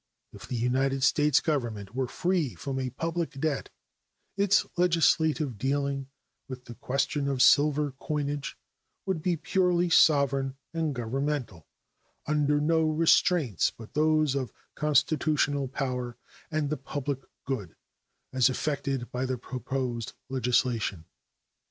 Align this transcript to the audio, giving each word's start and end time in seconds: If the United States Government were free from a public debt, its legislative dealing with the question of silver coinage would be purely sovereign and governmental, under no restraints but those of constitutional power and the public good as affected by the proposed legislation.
If 0.33 0.47
the 0.47 0.55
United 0.55 1.03
States 1.03 1.39
Government 1.41 1.93
were 1.93 2.07
free 2.07 2.55
from 2.55 2.79
a 2.79 2.89
public 2.89 3.33
debt, 3.39 3.69
its 4.35 4.65
legislative 4.75 5.59
dealing 5.59 6.09
with 6.47 6.65
the 6.65 6.73
question 6.73 7.27
of 7.27 7.39
silver 7.39 7.91
coinage 7.99 8.57
would 9.05 9.21
be 9.21 9.37
purely 9.37 9.91
sovereign 9.91 10.57
and 10.73 10.95
governmental, 10.95 11.67
under 12.25 12.59
no 12.59 12.81
restraints 12.81 13.69
but 13.69 13.93
those 13.93 14.33
of 14.33 14.51
constitutional 14.73 15.67
power 15.67 16.17
and 16.49 16.71
the 16.71 16.77
public 16.77 17.19
good 17.45 17.75
as 18.33 18.49
affected 18.49 19.11
by 19.11 19.27
the 19.27 19.37
proposed 19.37 20.13
legislation. 20.29 21.05